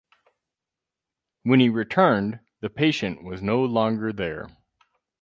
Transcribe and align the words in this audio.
When 1.43 1.59
he 1.59 1.69
returned 1.69 2.39
the 2.59 2.71
patient 2.71 3.23
was 3.23 3.43
no 3.43 3.63
longer 3.63 4.11
there. 4.11 4.47